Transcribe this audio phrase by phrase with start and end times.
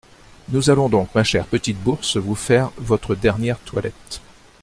[0.49, 4.21] Nous allons donc, ma chère petite bourse, vous faire votre dernière toilette.